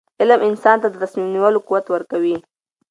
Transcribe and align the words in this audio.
علم 0.21 0.39
انسان 0.49 0.77
ته 0.83 0.87
د 0.91 0.95
تصمیم 1.03 1.27
نیولو 1.35 1.59
قوت 1.67 1.85
ورکوي. 1.89 2.35